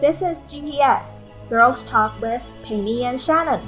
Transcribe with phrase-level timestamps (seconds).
[0.00, 3.60] This is GPS Girls Talk with Penny and Shannon。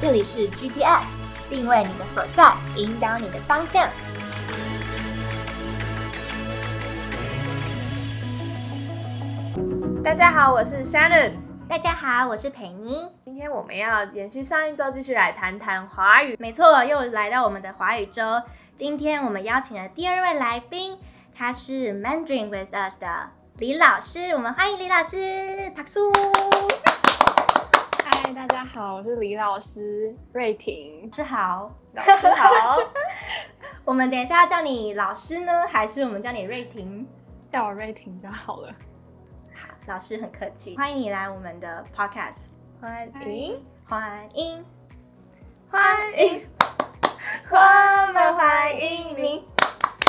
[0.00, 3.88] 这里是 GPS，定位你的所在，引导你的方向。
[10.02, 11.34] 大家好，我是 Shannon。
[11.68, 13.12] 大家好，我是裴妮。
[13.24, 16.36] 今天我们要延续上一周，继续来谈谈华语。
[16.40, 18.42] 没错，又来到我们的华语周。
[18.74, 20.98] 今天我们邀请了第二位来宾，
[21.36, 24.30] 他是 Mandarin with us 的李老师。
[24.30, 26.00] 我们欢迎李老师，拍手。
[28.04, 31.10] 嗨，大家好，我是李老师瑞婷。
[31.10, 32.78] 老师好，老师好。
[33.84, 37.04] 我们等一下要叫你老师呢，还是我们叫你瑞婷？
[37.50, 38.72] 叫我瑞婷就好了。
[39.52, 40.76] 好，老师很客气。
[40.76, 44.64] 欢迎你来我们的 podcast，欢迎，欢迎，
[45.68, 46.48] 欢迎，
[47.50, 49.16] 我们欢迎。
[49.20, 49.48] 你。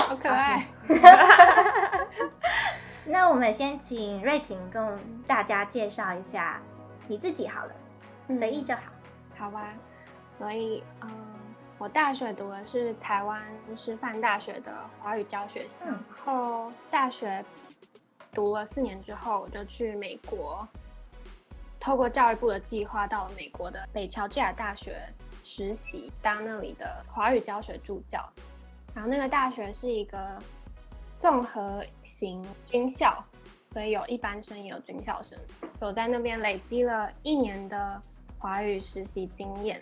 [0.08, 0.68] 好可爱。
[3.06, 6.62] 那我们先请瑞婷跟大家介绍一下
[7.08, 7.74] 你自己好了，
[8.34, 8.82] 随意就好。
[9.38, 9.74] 好吧，
[10.30, 11.12] 所以嗯，
[11.78, 13.42] 我大学读的是台湾
[13.76, 17.44] 师范大学的华语教学系，然后大学
[18.34, 20.68] 读了四年之后，我就去美国，
[21.80, 24.98] 透过教育部的计划到了美国的北乔治亚大学
[25.44, 28.28] 实习，当那里的华语教学助教。
[28.94, 30.42] 然后那个大学是一个
[31.18, 33.24] 综合型军校，
[33.68, 35.38] 所以有一般生也有军校生。
[35.80, 38.02] 我在那边累积了一年的
[38.38, 39.82] 华语实习经验，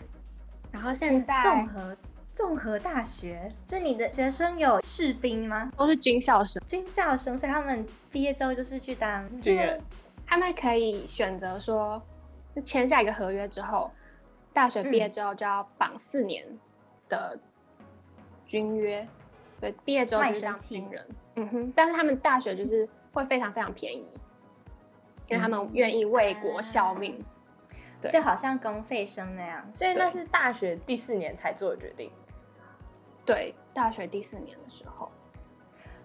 [0.70, 1.96] 然后现在综合
[2.32, 5.70] 综合大学，就你的学生有士兵吗？
[5.76, 9.80] 都是军校生，军校生，所以他们毕业之后就是去当军人。
[10.26, 12.02] 他们可以选择说，
[12.56, 13.90] 就签下一个合约之后，
[14.52, 16.44] 大学毕业之后就要绑四年
[17.08, 17.38] 的
[18.46, 19.06] 军约，
[19.54, 21.08] 所以毕业之后就是当军人。
[21.36, 24.12] 嗯哼，但是他们大学就是会非常非常便宜，
[25.28, 27.24] 因为他们愿意为国效命。
[28.00, 29.66] 对，就好像公费生那样。
[29.72, 32.10] 所以那是大学第四年才做的决定。
[33.24, 35.10] 对，大学第四年的时候，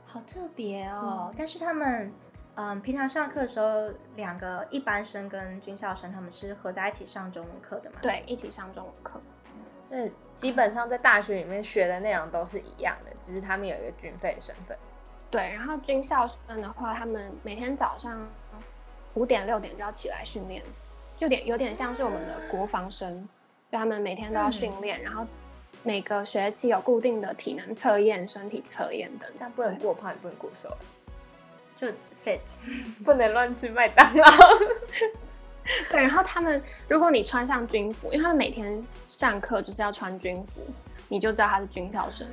[0.05, 1.33] 好特别哦。
[1.37, 2.13] 但是他们，
[2.55, 7.97] 嗯，平常上课的时候，两个一般生跟军校生他们是合在一起上中文课的嘛？
[8.01, 9.21] 对，一起上中文课。
[9.91, 14.77] 是基本上在大学里面学的内容都是一样的，只是他们有一个军费身份。
[15.31, 18.27] 对，然后军校生的话，他们每天早上
[19.13, 20.63] 五点六点就要起来训练，
[21.17, 23.27] 就点有点像是我们的国防生，
[23.71, 25.25] 就他们每天都要训练，然后
[25.83, 30.69] 每个学期有固定的体能测验、身体测验等，这样不能过胖，也不能过瘦，
[31.75, 31.87] 就
[32.25, 32.39] fit，
[33.05, 34.25] 不能乱吃麦当劳。
[35.89, 40.61] 对，然后他们，如果你穿上军服，因为他们每天上课就是要穿军服，
[41.07, 42.27] 你就知道他是军校生。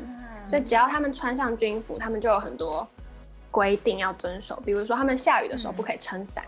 [0.49, 2.87] 所以只要他们穿上军服，他们就有很多
[3.51, 6.45] 规定要遵守，比如说他们下雨的时候不可以撑伞。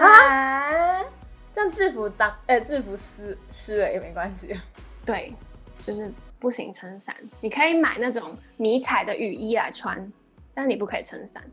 [0.00, 1.04] 啊，
[1.52, 4.58] 这样制服脏，呃，制服湿湿了也没关系。
[5.04, 5.34] 对，
[5.82, 7.14] 就是不行撑伞。
[7.40, 10.10] 你可以买那种迷彩的雨衣来穿，
[10.54, 11.44] 但是你不可以撑伞。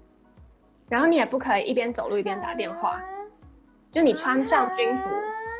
[0.87, 3.03] 然后你也不可以一边走路一边打电话。
[3.93, 5.07] 就你穿上军服，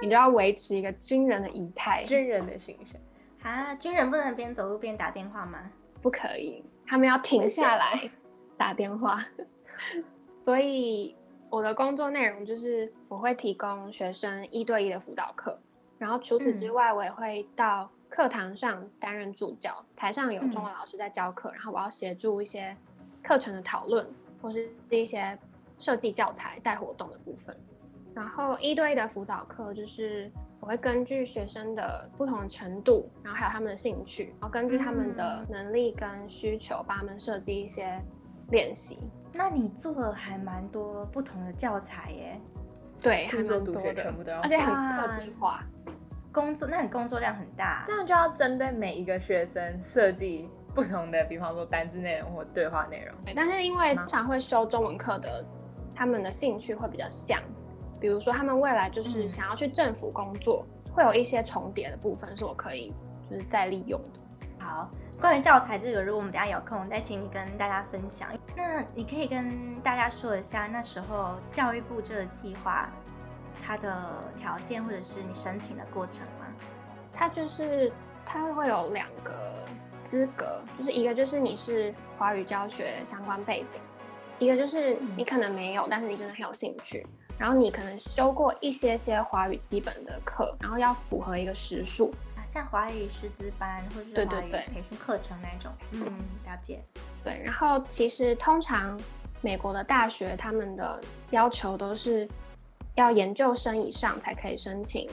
[0.02, 3.00] 你就要维持一个军人的仪态，军人的形象。
[3.44, 5.70] 啊，军人不能边走路边打电话吗？
[6.02, 8.10] 不可以，他们要停下来
[8.58, 9.24] 打电话。
[10.36, 11.16] 所以
[11.52, 15.60] 我的工作内容就是我会提供学生一对一的辅导课，
[16.00, 22.76] 然后除此之外，我也会到课堂上担任助教，台上有中文老师在教课，然后我要协助一些
[23.22, 24.08] 课程的讨论，
[24.42, 25.38] 或是一些
[25.78, 27.56] 设计教材、带活动的部分。
[28.16, 38.00] 然后一对一的辅导课就是我会根据学生的不同的程度，然后还有他们的兴趣，然后根据他们的能力跟需求，帮他们设计一些
[38.50, 39.00] 练习。
[39.34, 42.42] 那你做了还蛮多不同的教材耶？
[43.02, 45.64] 对，还蛮多的，全部都要，而且很克制化。
[46.32, 53.16] 工作，那你工作量很大，这样就要针对每一个学生设计不同的，比方说单字内容或对话内容。
[53.26, 55.46] 对，但是因为常会修中文课的，
[55.94, 57.42] 他们的兴趣会比较像。
[58.04, 62.94] 比如说，他们未来就是想要去政府工作，会有一些重叠的部分是我可以
[63.30, 64.20] 就是再利用的。
[64.60, 64.92] 好，
[65.22, 68.28] 关于教材这个，如果我们等下有空，再请你跟大家分享。
[68.58, 72.90] 那你可以跟大家说一下，那时候教育部这个计划
[73.66, 73.98] 它的
[74.38, 76.48] 条件，或者是你申请的过程吗？
[77.14, 77.90] 它就是
[78.26, 79.64] 它会有两个
[80.04, 83.80] 资格，就是一个就是你是华语教学相关背景，
[84.40, 87.08] 一个就是你可能没有，但是你真的很有兴趣。
[87.38, 95.72] 然后你可能修过一些些华语基本的课，然后要符合一个时数啊，像华语师资班或者华语培训课程那种。
[95.92, 96.02] 嗯，
[96.46, 96.82] 了解。
[97.24, 99.00] 对，然后其实通常
[99.42, 101.02] 美国的大学他们的
[101.32, 102.28] 要求都是
[102.96, 105.10] 要研究生以上才可以申请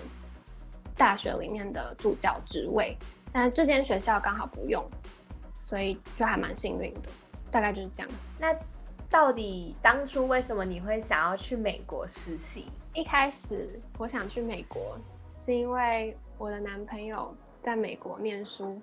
[0.96, 2.96] 大学里面的助教职位，
[3.32, 4.84] 但这间学校刚好不用，
[5.64, 7.08] 所以就还蛮幸运的。
[7.50, 8.10] 大概就是这样。
[8.38, 8.54] 那
[9.10, 12.66] 到底当初为什么你会想要去美国实习？
[12.94, 13.68] 一开始
[13.98, 14.96] 我想去美国，
[15.36, 18.80] 是因为我的男朋友在美国念书，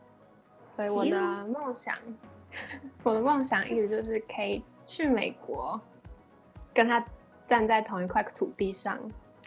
[0.68, 1.96] 所以我的梦想，
[3.04, 5.80] 我的梦想一直就是可以去美国，
[6.74, 7.04] 跟他
[7.48, 9.00] 站在同一块土地上，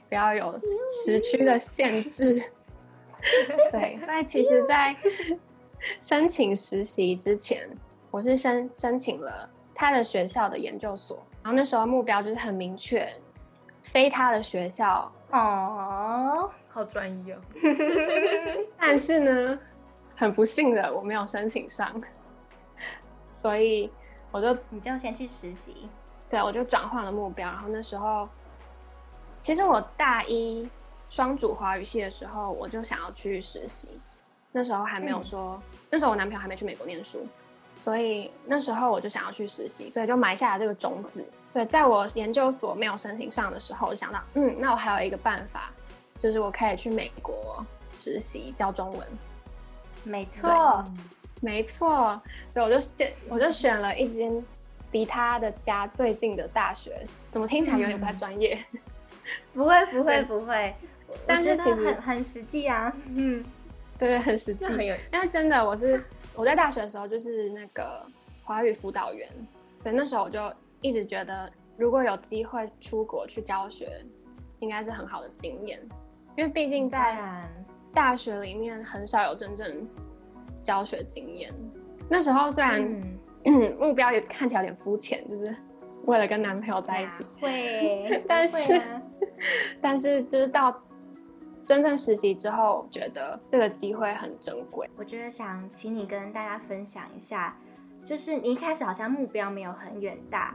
[0.08, 0.58] 不要有
[1.04, 2.42] 时区的限制。
[3.70, 4.96] 对，所以其实，在
[6.00, 7.68] 申请实习之前，
[8.10, 9.48] 我是申申请了
[9.80, 13.10] 他的学校的研究所，然后那时候目标就是很明确，
[13.80, 15.10] 非他的学校。
[15.30, 17.38] 哦，好专一哦。
[18.78, 19.58] 但是呢，
[20.18, 21.98] 很不幸的我没有申请上，
[23.32, 23.90] 所以
[24.30, 25.88] 我就你就先去实习。
[26.28, 27.48] 对，我就转换了目标。
[27.48, 28.28] 然后那时候，
[29.40, 30.68] 其实我大一
[31.08, 33.98] 双主华语系的时候，我就想要去实习。
[34.52, 37.26] 那时候还没有说，那时候我男朋友还没去美国念书，
[37.74, 41.24] 所以那时候我就想要去实习，所以就埋下了这个种子。
[41.52, 45.70] 对，在我研究所没有申请上的时候，我就想到，嗯，那我还有一个办法，
[46.18, 47.64] 就是我可以去美国
[47.94, 49.08] 实习教中文。
[50.04, 50.84] 没错，
[51.40, 52.20] 没错，
[52.54, 54.42] 所以我就选，我就选了一间
[54.92, 57.04] 离他的家最近的大学。
[57.30, 58.58] 怎么听起来有点不太专业？
[59.52, 60.74] 不会，不会，不会。
[61.26, 62.92] 但是其实很很实际啊。
[63.08, 63.44] 嗯，
[63.98, 64.64] 对对，很实际。
[64.64, 66.02] 很有，但是真的，我是
[66.40, 68.02] 我在大学的时候就是那个
[68.42, 69.28] 华语辅导员，
[69.78, 70.40] 所以那时候我就
[70.80, 74.02] 一直觉得，如果有机会出国去教学，
[74.60, 75.78] 应该是很好的经验，
[76.38, 77.46] 因为毕竟在
[77.92, 79.86] 大学里面很少有真正
[80.62, 81.52] 教学经验。
[82.08, 82.82] 那时候虽然
[83.78, 85.54] 目标也看起来有点肤浅，就是
[86.06, 88.80] 为了跟男朋友在一起，会， 但是
[89.78, 90.74] 但是就是到。
[91.64, 94.88] 真正实习之后，觉得这个机会很珍贵。
[94.96, 97.56] 我觉得想请你跟大家分享一下，
[98.04, 100.54] 就是你一开始好像目标没有很远大，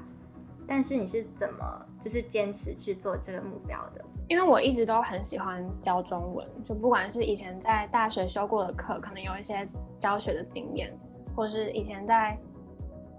[0.67, 4.03] 但是你是怎么就是坚持去做这个目标的？
[4.27, 9.67] 因为我一直都很喜欢教中文，就不管是以前在大学修过的课，可能有一些
[9.99, 10.91] 教学的经验，
[11.35, 12.35] 或是以前在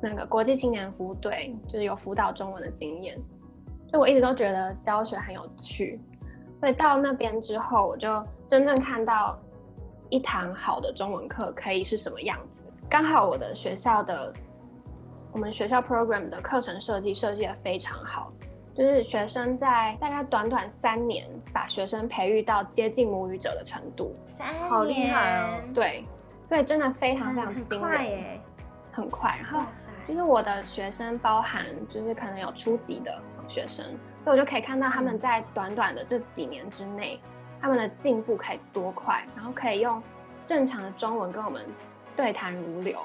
[0.03, 3.17] 那个国际青年服务队，就是有辅导中文的经验，
[3.93, 6.01] 就我一直都觉得教学很有趣。
[6.61, 9.39] 所以到那边之后，我就真正看到
[10.09, 12.65] 一堂好的中文课可以是什么样子。
[12.89, 14.33] 刚好我的学校的
[15.33, 18.33] 我们学校 program 的课程设计设计的非常好，
[18.75, 24.15] 就是学生在大概短短三年，把学生培育到接近母语者的程度。
[24.27, 25.61] 三年，好厉害哦！
[25.75, 26.05] 对，
[26.45, 28.41] 所以真的非常非常惊人，耶，
[28.93, 29.39] 很快。
[29.43, 29.67] 然后
[30.09, 33.85] 就是我的学生包含就是可能有初级的学生。
[34.23, 37.21] 所以我就可以看到他们在短短的这几年之内，
[37.61, 40.03] 他们的进步可以多快，然后可以用
[40.45, 41.65] 正常的中文跟我们
[42.15, 42.99] 对谈如流。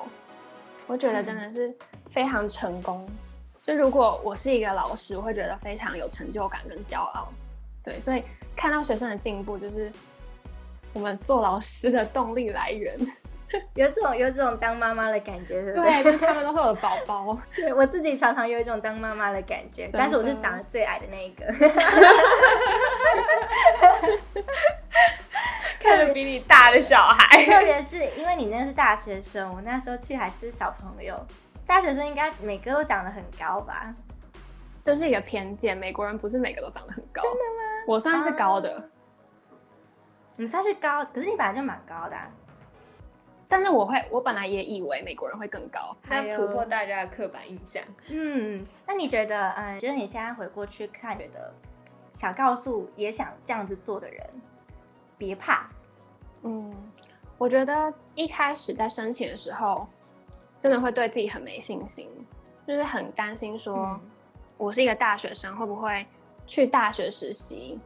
[0.88, 1.74] 我觉得真的是
[2.10, 3.08] 非常成功。
[3.62, 7.28] 就如果我是一个老师，我会觉得非常有成就感跟骄傲。
[7.84, 8.24] 对，所以
[8.56, 9.92] 看到学生的进步，就是
[10.94, 12.92] 我们做老师的动力来源。
[13.76, 16.04] 有这种有这种当妈妈的感觉，对不对？
[16.04, 17.38] 对，他们都是我的宝宝。
[17.56, 21.46] 对我自己常常有一种当妈妈的感觉，但是我是长得最矮的那一个，
[25.80, 27.46] 看着比你大的小孩。
[27.46, 31.16] 特别是因为你那是大学生，我那时候去还是小朋友。
[31.66, 33.94] 大学生应该每个都长得很高吧？
[34.84, 37.22] 这是一个偏见，美国人不是每个都长得很高。
[37.22, 37.84] 真的吗？
[37.88, 38.90] 我算是高的。
[40.38, 42.18] 你算是高，可是你本来就蛮高的。
[43.52, 47.84] 但是我会，我本来也以为美国人会更高，要突破大家的刻板印象。
[48.08, 51.54] 嗯，那你觉得，嗯，觉得你现在回过去看，觉得
[52.14, 54.26] 想告诉也想这样子做的人，
[55.18, 55.70] 别怕。
[56.44, 56.74] 嗯，
[57.38, 59.86] 我觉得一开始在申请的时候，
[60.58, 62.10] 真的会对自己很没信心，
[62.66, 64.00] 就是很担心说，
[64.56, 66.08] 我是一个大学生，会不会
[66.48, 67.78] 去大学实习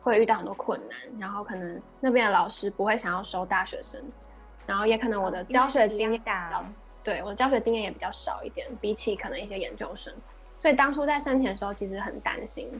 [0.00, 4.02] 会遇到很多困难，然后可能那边的老师不会想要收大学生。
[4.66, 6.64] 然后也可能我的教学经验大，
[7.02, 10.12] 对我的教学经验也比较少一点，比起可能一些研究生，
[10.60, 12.70] 所以当初在申请的时候其实很担心。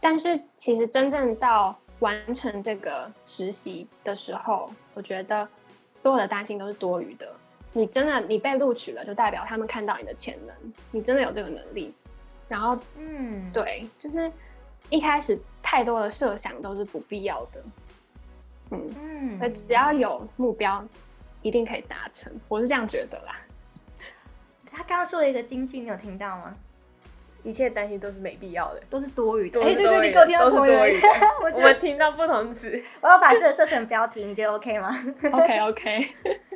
[0.00, 5.46] 但是其实真正到完成这个实习的时候，我觉得
[5.94, 7.30] 所有的担心都是多余的。
[7.72, 10.56] 你真的你被录取了，就代表他们看到你的潜能，
[10.90, 11.94] 你真的有这个能力。
[12.48, 14.32] 然后，嗯，对，就是
[14.88, 17.62] 一开始太多的设想都是不必要的。
[18.70, 20.84] 嗯，所以只要有目标，
[21.42, 22.32] 一定可以达成。
[22.48, 23.36] 我是这样觉得啦。
[24.70, 26.54] 他刚刚说了一个金句，你有听到吗？
[27.42, 29.60] 一切担心都是没必要的，都是多余的。
[29.60, 31.08] 都哎，对对，是多余的，你给我听到都是多余的。
[31.40, 34.90] 我我们听到不同词，我要把这个设成标题，你觉得 OK 吗
[35.32, 36.08] ？OK OK，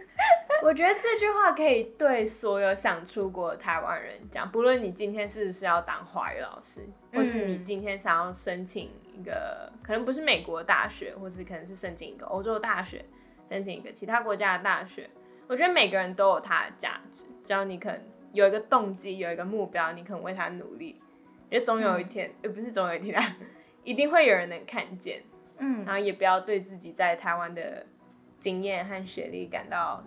[0.64, 6.81] 我觉得这句话可以对所有想出国的台湾人讲，不论你今天是不是要当华语老师，
[7.14, 13.05] 或是你嗯今天想要申请一个可能不是美国大学，或是可能是申请一个欧洲大学，
[13.49, 15.09] 申请一个其他国家的大学，
[15.47, 18.02] 我觉得每个人都有他的价值，只要你肯
[18.33, 21.00] 有一个动机，有一个目标，你肯为他努力，
[21.49, 23.37] 也总有一天，呃、不是总有一天啊，
[23.85, 25.23] 一定会有人能看见。
[25.62, 27.85] 嗯然后也不要对自己在台湾的
[28.38, 30.02] 经验和学历感到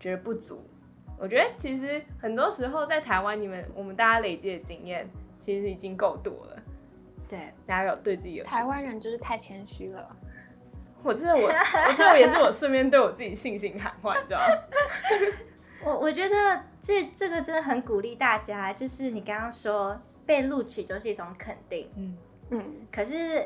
[0.00, 0.60] 觉得不足。
[1.16, 6.53] 我觉得其实很多时候在台湾，你们我们大家累积的经验其实已经够多了。
[7.34, 10.16] 对，大家有对自己有台湾，人就是太谦虚了。
[11.02, 14.44] 我这我我这也是我顺便对我自己信心喊话，你知道吗？
[15.84, 22.16] 我我觉得这这个真的很鼓励大家，就是你刚刚说被录取就是一种肯定，嗯，
[22.50, 23.44] 嗯，可是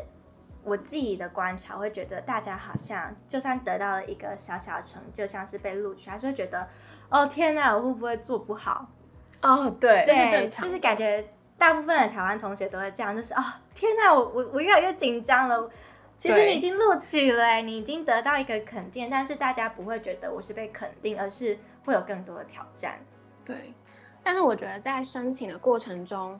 [0.62, 6.68] 我自己的观察，我会觉得大家好像就算得到了一个小小的成就，像是被录取，还是会觉得
[7.08, 8.86] 哦天哪，我会不会做不好？
[9.40, 11.24] 哦，对，这是正常就是感觉
[11.58, 13.42] 大部分的台湾同学都会这样，就是哦
[13.74, 15.68] 天哪，我我我越来越紧张了。
[16.16, 22.98] 其实你已经录取了欸，你已经得到一个肯定，但是大家不会觉得我是被肯定，而是会有更多的挑战。
[23.44, 23.72] 对。
[24.22, 26.38] 但是我觉得在申请的过程中，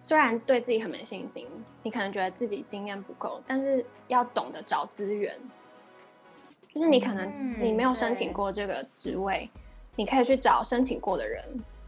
[0.00, 1.46] 虽然对自己很没信心，
[1.82, 5.34] 你可能觉得自己经验不够，但是要懂得找资源。
[6.74, 9.48] 就是你可能嗯你没有申请过这个职位，
[9.94, 11.40] 你可以去找申请过的人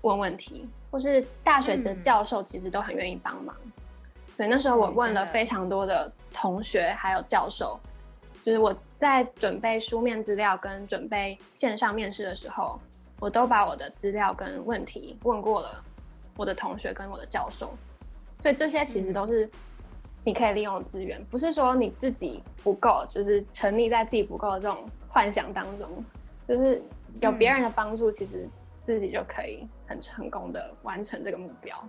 [0.02, 2.00] 问问题，或是大学的嗯。
[2.00, 3.54] 教授其实都很愿意帮忙。
[4.34, 7.78] 所以那时候我问了非常多的同学还有教授，
[8.42, 12.80] 就是我在准备书面资料跟准备线上面试的时候，
[13.20, 15.84] 我都把我的资料跟问题问过了
[16.34, 17.74] 我的同学跟我的教授，
[18.40, 19.46] 所以这些其实都是
[20.24, 26.02] 你可以利用的资源，不是说你自己不够，就是沉溺在自己不够的这种幻想当中，
[26.48, 26.82] 就是
[27.20, 28.48] 有别人的帮助，其实
[28.86, 31.88] 自己就可以很成功的完成这个目标。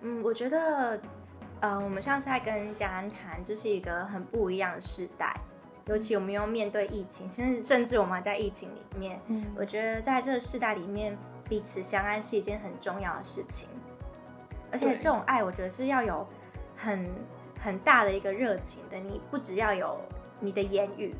[0.00, 0.98] 嗯，我觉得，
[1.60, 5.34] 呃，我们上次在跟家安谈，这是一个很不一样的时代，
[5.86, 9.20] 尤其我们又面对疫情，甚至甚至我们还在疫情里面。
[9.26, 11.16] 嗯我觉得在这个时代里面，
[11.48, 13.68] 彼此相爱是一件很重要的事情，
[14.70, 16.26] 而且这种爱，我觉得是要有
[16.76, 17.10] 很
[17.60, 18.98] 很大的一个热情的。
[18.98, 19.98] 你不只要有
[20.40, 21.14] 你的言语，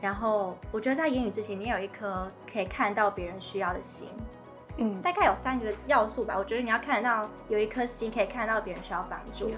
[0.00, 4.08] 然后我觉得在言语之前，你有一颗可以看到别人需要的心。
[4.76, 6.34] 嗯，大概有三个要素吧。
[6.36, 9.50] 我觉得你要看得到有一颗心，可以看到别人需要帮助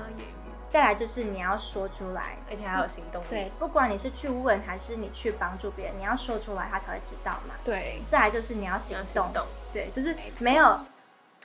[0.69, 3.27] 再来就是你要说出来，而且还有行动力。
[3.31, 7.55] 对，不管你是去问还是你去帮助别人，你要说出来，他才会知道嘛。
[7.65, 8.99] 对，再来就是你要行
[9.33, 10.79] 动，对，就是没有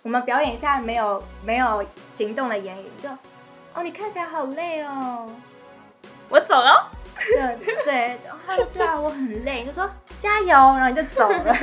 [0.01, 3.09] 我们表演一下没有没有行动的言语，就
[3.73, 5.29] 哦你看起来好累哦，
[6.27, 6.91] 我走了。
[7.27, 9.89] 对对，他说对啊我很累，就说
[10.21, 11.53] 加油，然后你就走了，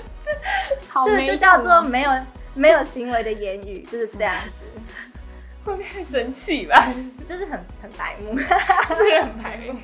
[0.88, 2.10] 好这个就叫做没有
[2.54, 4.66] 没有行为的言语，就是这样子。
[5.64, 6.92] 会不会生气吧？
[7.28, 8.34] 就是很很白目。
[8.36, 9.78] 这个很白目。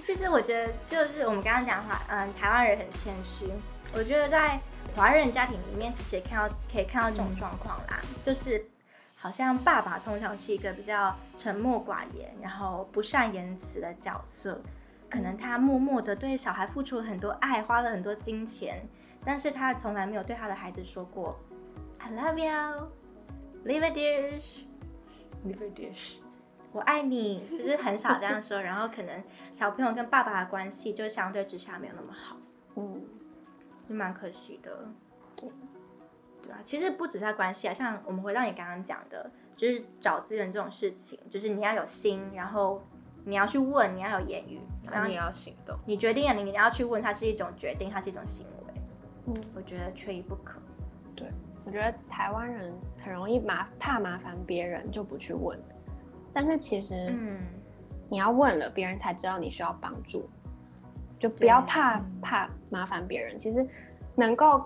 [0.00, 3.46] 其实我觉得，就是我们刚刚讲话，嗯，台湾人很谦虚。
[3.94, 4.58] 我觉得在
[4.96, 8.64] 华人家庭里面，其实也看到可以看到这种状况啦，就是
[9.20, 14.60] 好像爸爸通常是一个比较沉默寡言，然后不善言辞的角色。
[15.10, 18.86] 可能他默默的对小孩付出了很多爱，花了很多金钱，
[19.24, 21.36] 但是他从来没有对他的孩子说过
[21.98, 22.92] “I love you,
[23.64, 24.64] leave it dish”。
[25.44, 26.16] Liver dish。
[26.70, 28.60] 我爱你，就是很少这样说。
[28.60, 32.36] 然后可能小朋友跟爸爸的关系就相对之下没有那么好，
[32.76, 33.02] 嗯，
[33.88, 34.86] 就蛮可惜的。
[35.34, 35.50] 对，
[36.48, 42.82] 对啊，其实不只是关系啊，像我们回到你刚刚讲的，就是找资源这种事情，就是你要有心，然后
[43.26, 44.58] 你要去问，你要有言语，
[44.90, 45.76] 然后你要行动。
[45.84, 48.74] 你决定了，你你要去问，它是一种决定，它是一种行为。
[49.26, 50.58] 嗯我觉得缺一不可。
[51.14, 51.30] 对
[51.66, 52.72] 我觉得台湾人
[53.04, 55.60] 很容易麻怕麻烦别人就不去问，
[56.32, 57.38] 但是其实嗯，
[58.08, 60.26] 你要问了，别人才知道你需要帮助，
[61.18, 63.36] 就不要怕怕麻烦别人。
[63.36, 63.68] 其实
[64.14, 64.64] 能够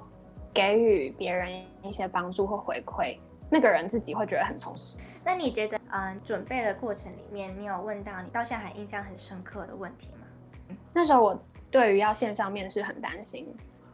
[0.52, 3.18] 给予别人一些帮助或回馈，
[3.50, 4.98] 那个人自己会觉得很充实。
[5.24, 10.76] 那你觉得，嗯，准备的过程里面，你有问到你到现在还印象很深刻的问题吗？
[10.92, 11.40] 那时候我
[11.70, 13.46] 对于要线上面试很担心，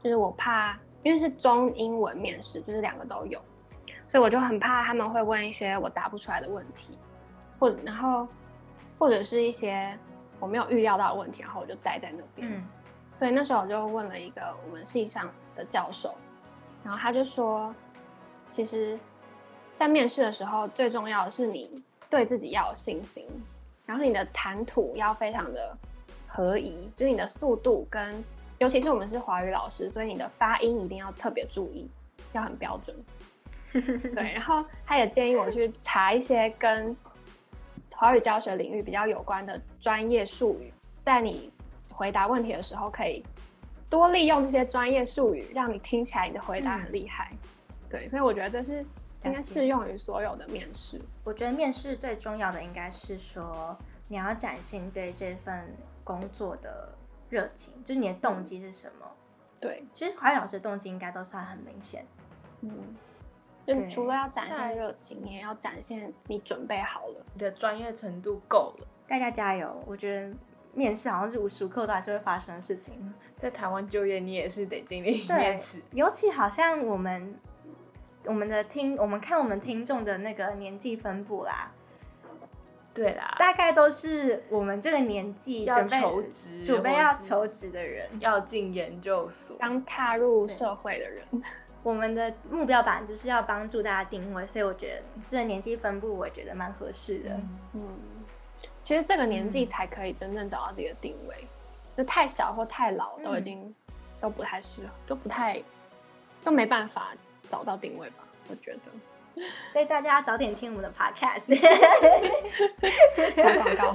[0.02, 3.40] 就是我怕，因为是中英文面试，就是两个都有，
[4.06, 6.98] 所以我就很怕他们会问一些我答不出来的问题，
[7.58, 8.26] 或然后
[8.98, 9.96] 或者是一些
[10.40, 12.52] 我没有预料到的问题，然后我就待在那边。
[12.52, 12.66] 嗯
[13.10, 16.14] 所以那时候我就问了一个我们系上的教授，
[16.84, 17.74] 然后他就说，
[18.46, 18.98] 其实，
[19.74, 21.70] 在面试的时候，最重要的是你
[22.08, 23.26] 对自己要有信心，
[23.84, 25.76] 然后你的谈吐要非常的
[26.26, 28.24] 合宜，就是你的速度跟，
[28.58, 31.88] 尤其是我们是华语老师，所以你的发音一定要特别注意，
[32.32, 32.96] 要很标准。
[33.72, 36.96] 对，然后他也建议我去查一些跟
[37.92, 40.72] 华语教学领域比较有关的专业术语，
[41.04, 41.52] 在你
[41.92, 43.22] 回答问题的时候，可以
[43.90, 47.32] 多利用这些专业术语，让你听起来你的回答很厉害。
[47.88, 48.84] 对，所以我觉得这是
[49.24, 51.00] 应该适用于所有的面试。
[51.24, 53.76] 我觉得面试最重要的应该是说，
[54.08, 56.92] 你要展现对这份工作的
[57.30, 59.06] 热情，就是你的动机是什么。
[59.60, 62.06] 对，其实华语老师的动机应该都算很明显。
[62.60, 62.96] 嗯。
[63.66, 68.86] 就除了要展现热情，你也要展现你准备好了，你的专业程度够了。
[69.06, 69.84] 大家加油！
[69.86, 70.34] 我觉得
[70.78, 73.12] 面试好像是无时无刻都还是会发生的事情。
[73.36, 75.82] 在台湾就业，你也是得经历面试。
[75.90, 77.34] 尤其好像我们
[78.24, 81.72] 我们的听，我们看我们听众的那个年纪分布啦，
[82.94, 91.24] 对啦，大概都是我们这个年纪要求职、准备要求职的人，要进研究所、刚踏入社会的人。
[91.84, 97.30] 我们的目标版就是要帮助大家定位，所以我觉得这个年纪分布，我觉得蛮合适的。
[97.72, 97.96] 嗯，
[98.88, 101.46] 其实这个年纪才可以真正找到自己的定位，
[101.94, 103.74] 就太小或太老都已经
[104.18, 105.62] 都不太适合，都不太
[106.42, 107.12] 都没办法
[107.46, 108.24] 找到定位吧？
[108.48, 111.54] 我觉得， 所以大家早点听我们的 podcast。
[113.36, 113.94] 打广告。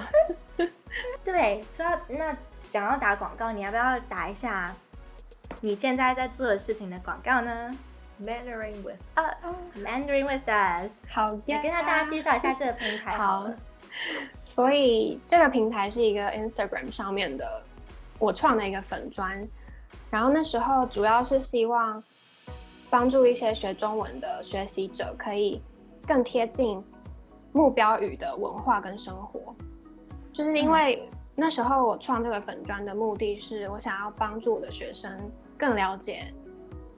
[1.25, 2.37] 对，说那
[2.69, 4.75] 讲要打广告，你要不要打一下？
[5.61, 7.71] 你现在在做的事情的广告呢
[8.21, 11.07] ？Mandarin with us，Mandarin with us。
[11.09, 13.17] 好，也跟大家介绍一下这个平台。
[13.17, 13.43] 好，
[14.43, 17.61] 所以这个平台是一个 Instagram 上面的
[18.19, 19.47] 我创的一个粉砖，
[20.09, 22.03] 然后那时候主要是希望
[22.89, 25.61] 帮助一些学中文的学习者可以
[26.07, 26.83] 更贴近
[27.51, 29.55] 目标语的文化跟生活，
[30.31, 35.11] 就是因为那时候我创这个粉砖的目的是我想要帮助我的学生。
[35.55, 36.33] 更了解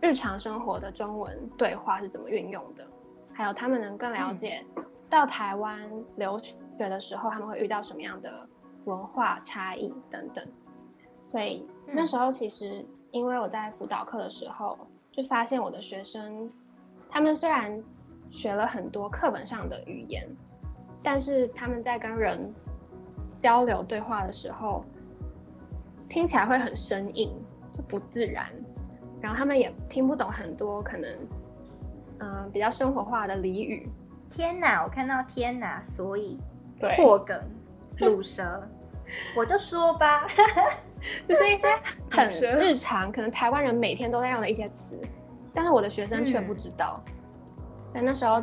[0.02, 2.88] 日常生活的中文对话是怎么运用的，
[3.32, 4.66] 还有他们能更了解
[5.08, 5.80] 到台湾
[6.16, 8.48] 留学的时候他们会遇到什么样的
[8.86, 10.46] 文化差异等等。
[11.28, 14.78] 所以那时候其实因为我在辅导课的时候
[15.12, 16.50] 就发现我的学生，
[17.10, 17.84] 他们虽然
[18.30, 20.28] 学了很多课本上的语言，
[21.02, 22.54] 但是他们在跟人
[23.38, 24.84] 交流对话的时候，
[26.10, 27.32] 听起来会很生硬。
[27.78, 28.46] 就不自然，
[29.20, 31.12] 然后他们也听不懂很多可能，
[32.20, 33.90] 嗯，比较生活化的俚语。
[34.30, 36.40] 天哪，我看到天哪，所以
[36.80, 36.96] 对。
[36.96, 37.40] 破梗、
[38.00, 38.68] 卤舌，
[39.36, 40.28] 我就说吧，
[41.26, 41.68] 就是一些
[42.12, 45.00] 很日常，可能台湾人每天都在用的一些词，
[45.54, 47.02] 但是我的学生却不知道。
[47.90, 48.42] 所以那时候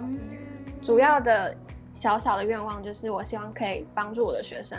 [0.81, 1.57] 主要的
[1.92, 4.79] 小小的愿望就是，我希望可以帮助我的学生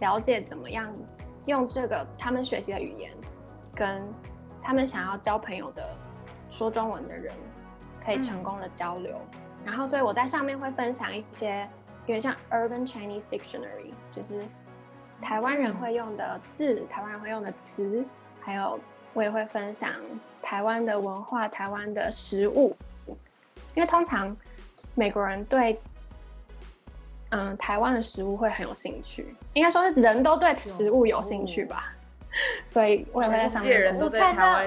[0.00, 0.92] 了解怎么样
[1.46, 3.10] 用这个他们学习的语言。
[3.76, 4.00] 跟
[4.62, 5.82] 他们想要交朋友的
[6.48, 7.34] 说中文的人
[8.04, 9.16] 可以成功的交流，
[9.64, 11.68] 然后所以我在上面会分享一些
[12.06, 14.44] 有点像 Urban Chinese Dictionary，就是
[15.20, 18.04] 台湾人会用的字、台湾人会用的词，
[18.40, 18.78] 还有
[19.12, 19.90] 我也会分享
[20.42, 22.76] 台湾的文化、台湾的食物，
[23.74, 24.36] 因为通常
[24.94, 25.80] 美国人对
[27.30, 31.94] 嗯台湾的食物会很有兴趣，应该说是人都对食物有兴趣吧。
[32.66, 33.96] 所以我也会在上面。
[33.96, 34.58] 我看到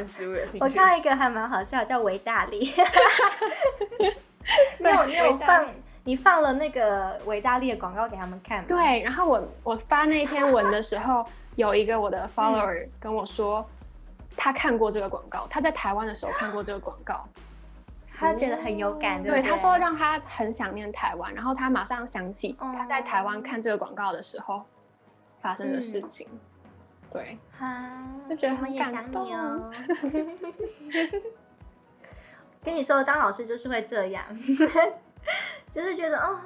[0.62, 2.72] 我看到一个还蛮好笑，叫维 大利。
[4.80, 5.66] 你有你有放
[6.08, 8.66] 你放了那个维大利的广告给他们看？
[8.66, 11.26] 对，然后我我发那篇文的时候，
[11.58, 13.68] 有一个我的 follower 跟我说，
[14.38, 17.28] 他看过这个广告，他在台湾的时候看过这个广告，
[18.18, 19.22] 他觉得很有感。
[19.22, 24.64] 对，他说让他很想念台湾，然后他马上想起他在台湾看这个广告的时候
[25.42, 26.26] 发生的事情。
[27.12, 27.38] 对，
[28.30, 29.70] 就觉得很感动哦。
[32.64, 34.24] 跟你说，当老师就是会这样，
[35.72, 36.40] 就是觉得哦，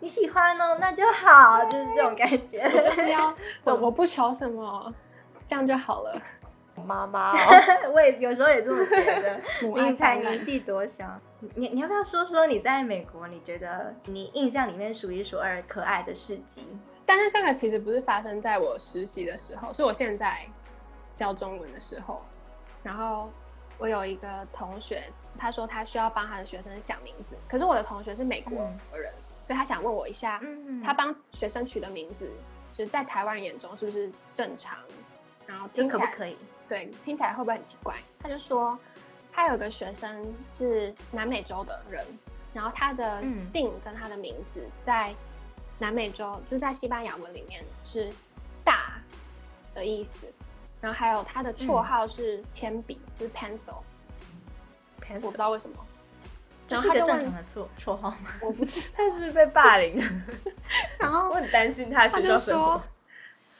[0.00, 2.62] 你喜欢哦，那就好，就是这种感觉。
[2.62, 3.34] 我就是要，
[3.66, 4.92] 我我不求什么，
[5.46, 6.20] 这样就好了。
[6.86, 7.34] 妈妈，
[7.92, 9.40] 我也有时候也这么觉得。
[9.82, 11.04] 你才年纪多小，
[11.56, 16.64] 你你要不要说说你在美国，你觉得你印象里面数一数二可爱的事迹？
[17.04, 20.46] 但是这个其实不是发生在我实习的时候，是我现在
[21.16, 22.22] 教中文的时候。
[22.84, 23.28] 然后
[23.76, 25.02] 我有一个同学，
[25.38, 28.52] 他说他需要帮他的学生想名字，可是我的同学是美国
[28.92, 29.12] 人，
[29.44, 30.42] 所以他想问我一下，
[30.84, 32.30] 他帮学生取的名字，
[32.76, 34.76] 就是在台湾人眼中是不是正常？
[35.46, 36.36] 然后听起来可不可以？
[36.68, 37.94] 对，听起来会不会很奇怪？
[38.18, 38.78] 他就说，
[39.32, 42.04] 他有个学生是南美洲的人，
[42.52, 43.26] 然后他的嗯。
[43.26, 45.14] 姓跟他的名字在
[45.78, 48.10] 南美洲，就是在西班牙文里面是
[48.62, 49.00] “大”
[49.74, 50.26] 的意思，
[50.80, 51.84] 然后还有他的绰嗯。
[51.84, 53.76] 号是铅笔，就是 pencil，
[55.16, 55.76] 我不知道为什么。
[56.66, 58.16] 这是个正然后他就问常的绰绰号吗？
[58.42, 59.98] 我不知， 他是不是被霸凌，
[61.00, 62.82] 然后我很担心他的学他就校生活说。，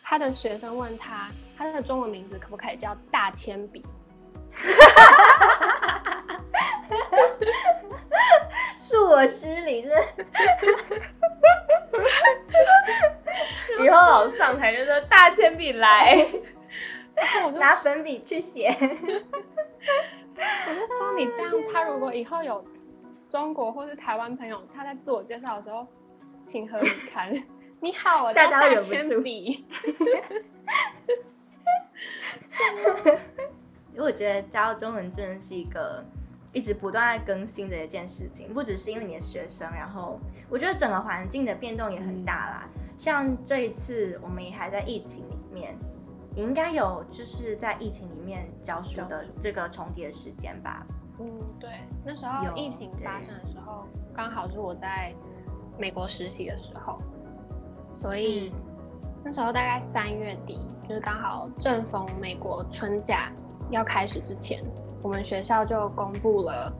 [0.02, 3.82] 他的学生问他，他的中文名字可不可以叫大铅笔？
[8.78, 9.88] 恕我失礼，这
[13.84, 16.14] 以后老师上台就说大铅笔来，
[17.14, 18.76] 然后我就拿粉笔去写。
[20.68, 22.64] 我就说你这样，他如果以后有
[23.28, 25.86] 中国或是台湾朋友，他在自我介绍的时候，
[26.42, 27.32] 情何以堪？
[27.80, 29.66] 你好，我叫大大家会忍不住铅笔。
[33.92, 36.04] 因为我觉得教中文真的是一个
[36.52, 42.68] 一直不断在更新的一件事情，不只是因为你的学生，然后我觉得整个环境的变动也很大啦。
[42.96, 45.76] 像这一次我们也还在疫情里面，
[46.38, 50.86] 你应该有就是在疫情里面教书的这个重叠的时间吧？
[51.18, 51.68] 嗯，对，
[52.04, 55.12] 那时候有疫情发生的时候，刚好是我在
[55.76, 56.96] 美国实习的时候，
[57.92, 58.52] 所以
[59.24, 63.32] 那时候大概三月底，就是刚好正逢美国春假
[63.70, 64.62] 要开始之前，
[65.02, 66.72] 我们学校就公布了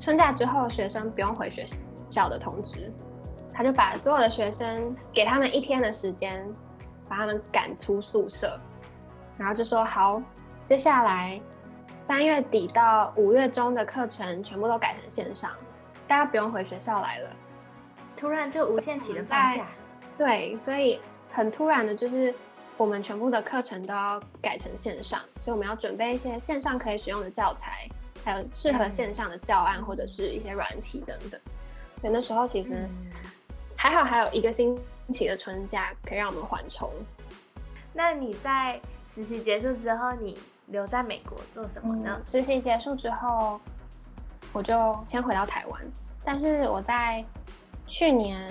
[0.00, 1.64] 春假之后学生不用回学
[2.08, 2.92] 校的通知，
[3.54, 6.44] 他就把所有的学生给他们一天的时间，
[7.08, 8.58] 把他们赶出宿舍，
[9.40, 10.22] 然后就说好，
[10.62, 11.40] 接下来
[11.98, 15.50] 三月底到五月中的课程全部都改成线上，
[16.06, 17.30] 大家不用回学校来了。
[18.14, 19.66] 突然就无限期的放假，
[20.18, 21.00] 对，所以
[21.32, 22.34] 很突然的，就是
[22.76, 27.88] 我们全部的课程都要改成线上，所以我们要准备一些线上可以使用的教材，
[28.22, 31.40] 还有适合线上的教案或者是一些软体等等。
[32.02, 33.10] 所以那时候其实嗯
[33.74, 36.90] 还好，还有一个星期的春假可以让我们缓冲。
[37.92, 42.20] 那你在实习结束之后，你留在美国做什么呢？
[42.24, 43.60] 实习结束之后，
[44.52, 45.80] 我就先回到台湾。
[46.24, 47.24] 但是我在
[47.86, 48.48] 去年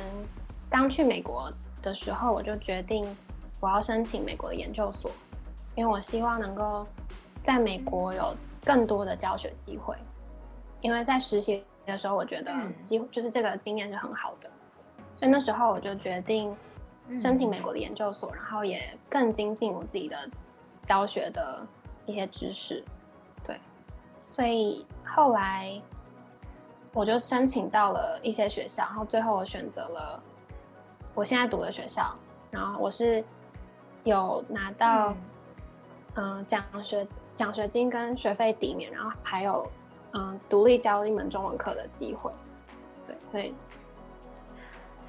[0.70, 3.06] 刚去美国的时候，我就决定
[3.62, 5.10] 我要申请美国的研究所，
[5.76, 6.86] 因为我希望能够
[7.42, 9.96] 在美国有更多的教学机会。
[10.82, 14.50] 因为在实习的时候，我觉得机就是这个经验是很好的，
[15.18, 16.56] 所以那时候我就决定
[17.18, 20.30] 申请美国的研究所，然后也更精进我自己的
[20.84, 21.66] 教学的
[22.06, 22.84] 一些知识。
[23.44, 23.60] 对，
[24.30, 25.82] 所以后来
[26.94, 30.22] 我就申请到了一些学校，然后最后我选择了
[31.14, 32.14] 我现在读的学校，
[32.52, 33.24] 然后我是
[34.04, 35.14] 有拿到
[36.16, 39.66] 嗯、呃奖学奖学金跟学费抵免，然后还有
[40.12, 42.32] 嗯、独立教一门中文课的机会。
[43.06, 43.54] 对，所以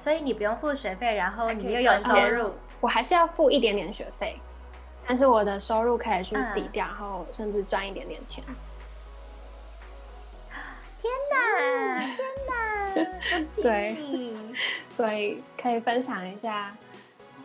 [0.01, 4.35] 所以你不用付学费，然后你又有收入，我还是要付一点点学费，
[5.07, 8.43] 但是我的收入可以去嗯抵掉，然后甚至赚一点点钱。
[10.99, 12.17] 天哪，天
[12.49, 13.95] 哪， 对！
[14.97, 16.75] 所以可以分享一下，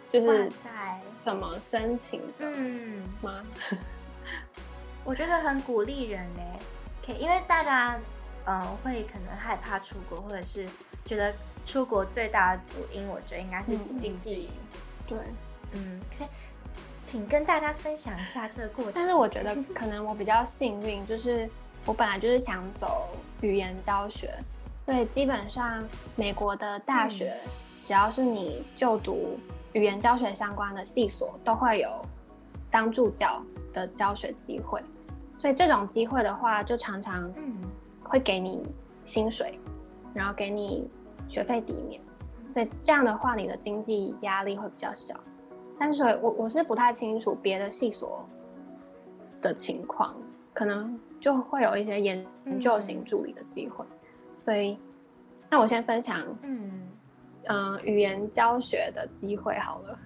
[0.08, 3.42] 就是塞，怎么申请的嗯，吗？
[5.04, 6.40] 我觉得很鼓励人呢，
[7.04, 7.98] 可以，因为大家
[8.46, 10.66] 嗯、呃会可能害怕出国，或者是
[11.04, 11.32] 觉得
[11.66, 14.48] 出国最大的主因，我觉得应该是嗯经济。
[15.06, 15.18] 对，
[15.72, 16.28] 嗯，可以
[17.04, 18.92] 请跟大家分享一下这个过程。
[18.94, 21.48] 但是我觉得可能我比较幸运，就是
[21.84, 23.08] 我本来就是想走
[23.42, 24.32] 语言教学，
[24.84, 27.36] 所以基本上美国的大学，
[27.84, 29.38] 只要是你就读
[29.72, 31.90] 语言教学相关的系所，都会有
[32.70, 34.80] 当助教的教学机会。
[35.36, 37.56] 所以这种机会的话，就常常嗯
[38.02, 38.66] 会给你
[39.04, 39.60] 薪水，
[40.14, 40.88] 然后给你
[41.28, 42.00] 学费抵免，
[42.52, 45.14] 所以这样的话，你的经济压力会比较小。
[45.78, 48.26] 但是我我是不太清楚别的系所
[49.42, 50.16] 的情况，
[50.54, 52.26] 可能就会有一些研
[52.58, 53.84] 究型助理的机会。
[54.40, 54.78] 所以，
[55.50, 56.88] 那我先分享嗯
[57.44, 59.98] 嗯、呃语言教学的机会好了。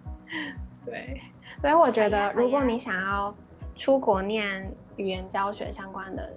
[0.84, 1.20] 对，
[1.60, 3.34] 所以我觉得，如果你想要
[3.74, 6.32] 出国念语言教学相关的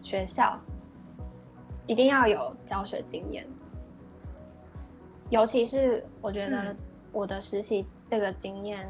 [0.00, 0.56] 学校，
[1.86, 3.46] 一定要有教学经验。
[5.30, 6.76] 尤其是我觉得嗯。
[7.12, 8.88] 我的实习这个经验，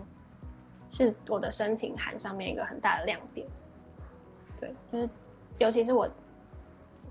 [0.86, 3.48] 是我的申请函上面一个很大的亮点。
[4.60, 5.08] 对，就是
[5.56, 6.06] 尤其是我，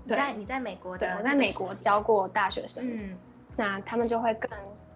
[0.06, 3.18] 对，你在你在美国的对我在美国，教过大学生，嗯。
[3.56, 4.48] 那他们就会更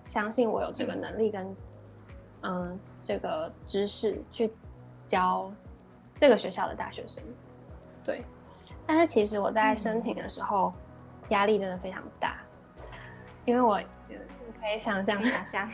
[0.07, 1.57] 相信我有这个能力跟
[2.43, 4.53] 嗯、这个知识去
[5.05, 5.51] 教
[6.15, 7.25] 这个学校的大学生。
[8.05, 8.23] 对，
[8.87, 10.73] 但是其实我在申请的时候
[11.31, 12.44] 压力真的非常大，
[13.45, 13.79] 因为我
[14.09, 14.17] 你
[14.61, 15.71] 可以想象，想象，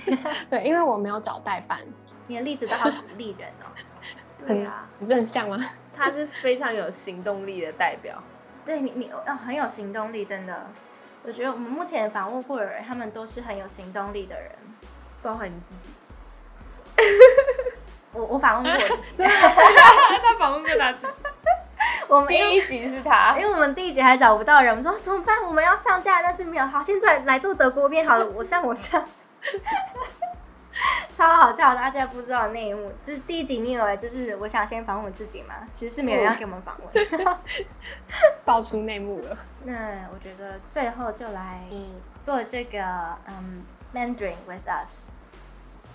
[0.51, 1.79] 对，因为我没有找代办，
[2.27, 3.67] 你的例子都好鼓励人哦。
[4.47, 5.59] 对啊，很正向吗？
[5.93, 8.23] 他是非常有行动力的代表。
[8.65, 10.67] 对你，你哦很有行动力，真的。
[11.23, 14.51] 我觉得我们目前访问过的人，他们都是很有行动力的人，
[15.23, 15.91] 包含你自己。
[18.13, 21.23] 我我访问过我自己，他访问过他自己。
[22.09, 25.43] 我们第一集是他 因，为我们第一集还找不到人，我们说怎么办？
[25.43, 26.67] 我们要上架，但是没有。
[26.67, 29.05] 好，现在来做德国片好了，我上我上，
[31.13, 31.75] 超好笑。
[31.75, 37.37] 大家不知道内幕，就是第一集你以为就是我想先访问我自己嘛，其实是没人要给我们访问。
[38.45, 39.37] 爆出内幕了。
[39.65, 43.63] 那我觉得最后就来你做这个嗯
[43.95, 45.09] Mandarin with us，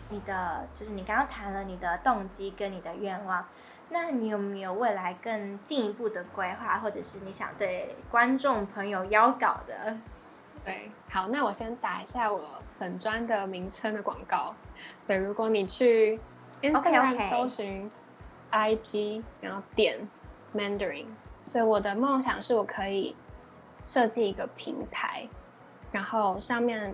[0.10, 3.44] 你的就是你刚刚谈了你的动机跟你的愿望，
[3.98, 9.98] 那你有没有未来更进一步的规划，或者是你想对观众朋友邀稿的？
[10.66, 12.42] 对，好，那我先打一下我
[12.78, 14.54] 本专的名称的广告。
[15.08, 16.20] 所以如果你去
[16.62, 17.90] Instagram 搜寻
[18.52, 20.06] IG，然后点
[20.54, 21.08] Mandarin，
[21.48, 23.16] 所以我的梦想是我可以
[23.86, 25.26] 设计一个平台，
[25.94, 26.94] 然后上面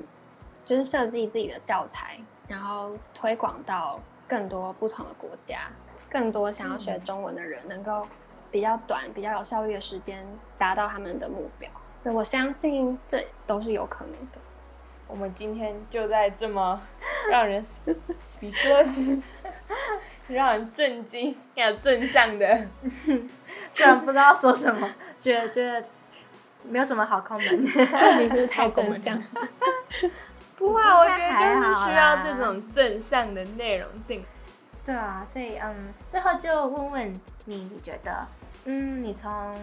[0.64, 5.68] 就是设计自己的教材，然后推广到更多不同的国家，
[6.12, 8.06] 更多想要学中文的人能够
[8.52, 11.70] 比较短、比较有效率的时间达到他们的目标。
[12.04, 14.40] 所以我相信这都是有可能的。
[15.08, 16.82] 我们今天就在这么
[17.30, 19.22] 让人 speechless、
[20.28, 22.68] 让人震惊、要正向的，
[23.76, 25.86] 突然不知道说什么，觉得觉得
[26.64, 27.72] 没有什么好 comment。
[28.00, 29.22] 这集是不是太正向？
[30.58, 34.24] 不啊，我觉得就是需要这种正向的内容进。
[34.84, 37.14] 对啊，所以嗯，最后就问问
[37.46, 38.26] 你，你觉得，
[38.66, 39.56] 嗯，你从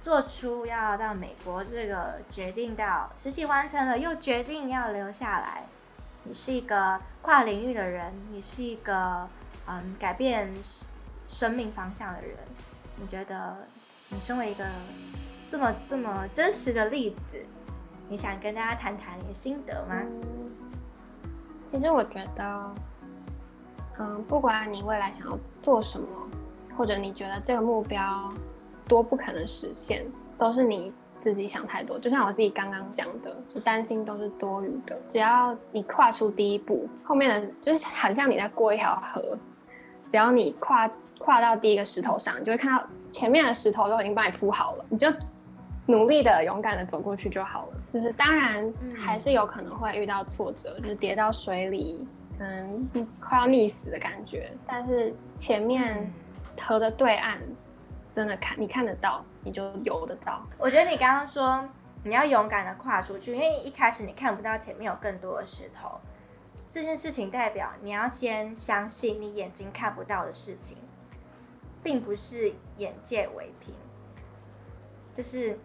[0.00, 5.64] 做出要到美国这个决定到实习完成了，又决定要留下来，
[6.24, 9.28] 你是一个跨领域的人，你是一个
[9.66, 10.52] 嗯改变
[11.26, 12.36] 生命方向的人，
[12.96, 13.56] 你觉得
[14.10, 14.64] 你身为一个
[15.48, 17.44] 这么这么真实的例子，
[18.08, 19.96] 你想跟大家谈谈你的心得吗？
[21.66, 22.74] 其实我觉得，
[24.02, 26.06] 嗯，不管你未来想要做什么，
[26.76, 28.28] 或者你觉得这个目标
[28.88, 30.04] 多不可能实现，
[30.36, 31.96] 都是你自己想太多。
[32.00, 34.98] 就像我自己刚刚讲的，就担心都是多余的。
[35.08, 39.38] 只要你跨出第一步，后面的就是很像你在过一条河，
[40.08, 45.08] 只要你跨跨到第一个石头上，你就会看到前面的石头都已经帮你铺好了，你就
[45.86, 47.72] 努力的、勇敢的走过去就好了。
[47.88, 52.04] 就是当然嗯还是有可能会遇到挫折，就是跌到水里，
[52.38, 52.90] 嗯，
[53.20, 54.52] 快要溺死的感觉。
[54.66, 56.12] 但是前面
[56.60, 57.38] 河的对岸，
[58.12, 60.44] 真的看你看得到，你就游得到。
[60.58, 61.68] 我觉得你刚刚说
[62.02, 66.00] 你要勇敢的跨出去，因为一开始你看不到前面有更多的石头，
[66.68, 70.76] 这件事情代表你要先相信你眼睛看不到的事情，
[71.82, 73.74] 并不是眼界为凭，
[75.12, 75.58] 就是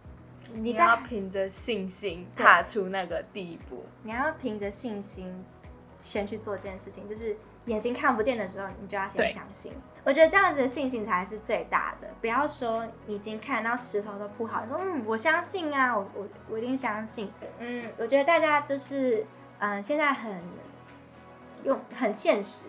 [0.53, 3.83] 你你要凭着信心踏出那个第一步。
[4.03, 5.43] 你要凭着信心
[6.07, 9.73] 先去做这件事情，就是眼睛看不见的时候，你就要先相信。
[10.05, 12.07] 我觉得这样子的信心才是最大的。
[12.21, 17.29] 不要说你已经看到石头都铺好，你说嗯，我相信啊，我我我一定相信。
[17.59, 19.25] 嗯，我觉得大家就是
[19.59, 20.41] 嗯，现在很
[21.65, 22.67] 用很现实，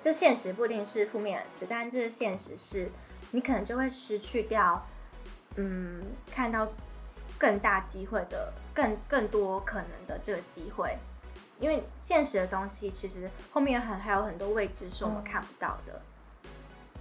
[0.00, 2.92] 这现实不一定是负面的词，但这个现实是
[3.32, 4.86] 你可能就会失去掉，
[5.56, 6.68] 嗯，看到
[7.36, 10.96] 更大机会的、更更多可能的这个机会，
[11.60, 16.00] 因为现实的东西其实后面很还有很多未知是我们看不到的，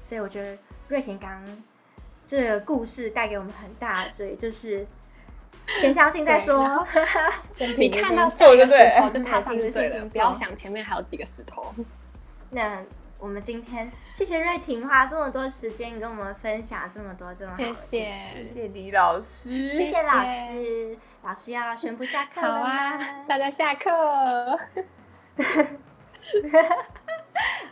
[0.04, 0.58] 所以我觉得
[0.90, 1.64] 瑞婷刚刚
[2.26, 4.86] 这个故事带给我们很大的，所以就是
[5.80, 6.86] 先相信再说。
[7.78, 11.74] 你看到下一个石头就踏上去凭着信对了，不要想前面还有几个石头。
[12.52, 12.84] 那
[13.20, 22.70] 我们今天谢谢瑞婷花这么多时间跟我们分享这么多这么好的谢故事谢谢谢李老师，谢谢老师，老师要宣布下课了吗？
[22.70, 24.58] 啊，大家下课。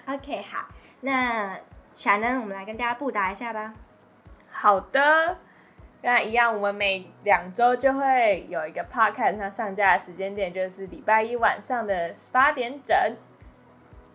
[0.07, 0.67] OK，好，
[0.99, 1.57] 那
[1.95, 3.73] 闪呢，我们来跟大家布达一下吧。
[4.51, 5.37] 好的，
[6.01, 13.15] 那一样，我们每两周就会有一个 podcast，它上架的时间点就是礼拜一晚上的十八点整。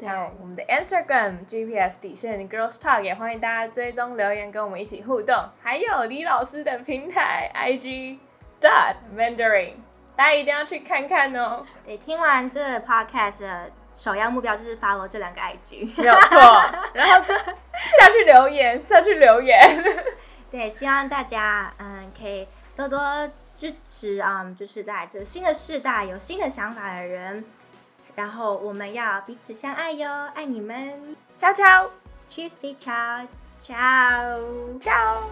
[0.03, 5.41] 到我们的 Instagram GPS 底线 Girls Talk，也欢迎大家追踪留言跟我们一起互动。
[5.63, 8.19] 还有李老师的平台 IG
[8.61, 9.75] Dot Mandarin，
[10.17, 11.65] 大家一定要去看看哦。
[11.87, 16.39] 对听完这 podcast 的首要目标就是 follow 这两个 IG，没有错。
[16.95, 17.25] 然后
[17.87, 19.59] 下去留言，下去留言。
[20.51, 27.45] 对，希望大家嗯可以多多支持啊、嗯，就是在这新的世代有新的想法的人。
[28.15, 31.89] 然后我们要彼此相爱哟，爱你们，ciao
[32.29, 33.27] cheesy 超
[33.63, 33.75] 超
[34.81, 35.23] 超。